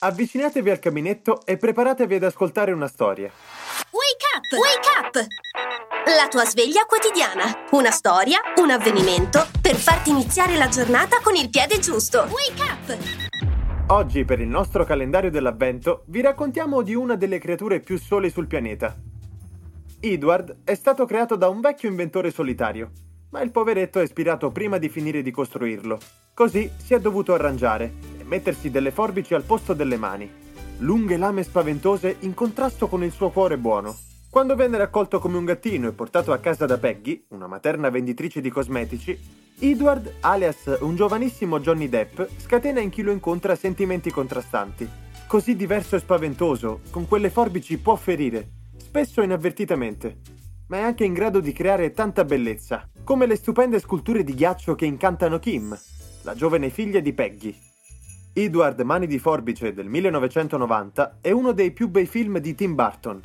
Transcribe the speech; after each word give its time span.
Avvicinatevi 0.00 0.70
al 0.70 0.78
caminetto 0.78 1.44
e 1.44 1.56
preparatevi 1.56 2.14
ad 2.14 2.22
ascoltare 2.22 2.70
una 2.70 2.86
storia. 2.86 3.32
Wake 3.90 4.26
up! 4.36 4.52
Wake 4.52 4.88
up! 4.96 5.26
La 6.16 6.28
tua 6.28 6.44
sveglia 6.44 6.84
quotidiana. 6.84 7.66
Una 7.72 7.90
storia, 7.90 8.38
un 8.58 8.70
avvenimento 8.70 9.44
per 9.60 9.74
farti 9.74 10.10
iniziare 10.10 10.56
la 10.56 10.68
giornata 10.68 11.18
con 11.20 11.34
il 11.34 11.50
piede 11.50 11.80
giusto. 11.80 12.28
Wake 12.30 12.62
up! 12.62 13.88
Oggi, 13.88 14.24
per 14.24 14.38
il 14.38 14.46
nostro 14.46 14.84
calendario 14.84 15.32
dell'avvento, 15.32 16.04
vi 16.06 16.20
raccontiamo 16.20 16.82
di 16.82 16.94
una 16.94 17.16
delle 17.16 17.40
creature 17.40 17.80
più 17.80 17.98
soli 17.98 18.30
sul 18.30 18.46
pianeta. 18.46 18.94
Edward 19.98 20.58
è 20.62 20.76
stato 20.76 21.06
creato 21.06 21.34
da 21.34 21.48
un 21.48 21.60
vecchio 21.60 21.88
inventore 21.88 22.30
solitario, 22.30 22.92
ma 23.30 23.40
il 23.40 23.50
poveretto 23.50 23.98
è 23.98 24.04
ispirato 24.04 24.52
prima 24.52 24.78
di 24.78 24.88
finire 24.88 25.22
di 25.22 25.32
costruirlo. 25.32 25.98
Così 26.34 26.70
si 26.76 26.94
è 26.94 27.00
dovuto 27.00 27.34
arrangiare 27.34 28.07
mettersi 28.28 28.70
delle 28.70 28.90
forbici 28.90 29.34
al 29.34 29.42
posto 29.42 29.74
delle 29.74 29.96
mani. 29.96 30.30
Lunghe 30.78 31.16
lame 31.16 31.42
spaventose 31.42 32.16
in 32.20 32.34
contrasto 32.34 32.86
con 32.86 33.02
il 33.02 33.10
suo 33.10 33.30
cuore 33.30 33.58
buono. 33.58 33.96
Quando 34.30 34.54
venne 34.54 34.76
raccolto 34.76 35.18
come 35.18 35.38
un 35.38 35.44
gattino 35.44 35.88
e 35.88 35.92
portato 35.92 36.32
a 36.32 36.38
casa 36.38 36.66
da 36.66 36.78
Peggy, 36.78 37.24
una 37.30 37.46
materna 37.46 37.88
venditrice 37.88 38.40
di 38.40 38.50
cosmetici, 38.50 39.18
Edward, 39.58 40.16
alias 40.20 40.76
un 40.80 40.94
giovanissimo 40.94 41.58
Johnny 41.58 41.88
Depp, 41.88 42.20
scatena 42.36 42.78
in 42.80 42.90
chi 42.90 43.02
lo 43.02 43.10
incontra 43.10 43.56
sentimenti 43.56 44.10
contrastanti. 44.10 44.88
Così 45.26 45.56
diverso 45.56 45.96
e 45.96 46.00
spaventoso, 46.00 46.80
con 46.90 47.08
quelle 47.08 47.30
forbici 47.30 47.78
può 47.78 47.96
ferire, 47.96 48.50
spesso 48.76 49.22
inavvertitamente, 49.22 50.18
ma 50.68 50.76
è 50.76 50.80
anche 50.82 51.04
in 51.04 51.14
grado 51.14 51.40
di 51.40 51.52
creare 51.52 51.92
tanta 51.92 52.24
bellezza, 52.24 52.88
come 53.02 53.26
le 53.26 53.36
stupende 53.36 53.80
sculture 53.80 54.22
di 54.22 54.34
ghiaccio 54.34 54.74
che 54.74 54.84
incantano 54.84 55.38
Kim, 55.38 55.76
la 56.22 56.34
giovane 56.34 56.70
figlia 56.70 57.00
di 57.00 57.12
Peggy. 57.12 57.67
Edward 58.40 58.80
Mani 58.82 59.08
di 59.08 59.18
Forbice 59.18 59.72
del 59.72 59.88
1990 59.88 61.18
è 61.20 61.32
uno 61.32 61.50
dei 61.50 61.72
più 61.72 61.88
bei 61.88 62.06
film 62.06 62.38
di 62.38 62.54
Tim 62.54 62.76
Burton. 62.76 63.20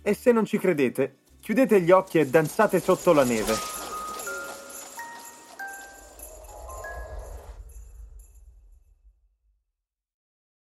E 0.00 0.14
se 0.14 0.32
non 0.32 0.46
ci 0.46 0.56
credete, 0.56 1.16
chiudete 1.38 1.82
gli 1.82 1.90
occhi 1.90 2.18
e 2.18 2.26
danzate 2.26 2.80
sotto 2.80 3.12
la 3.12 3.24
neve. 3.24 3.77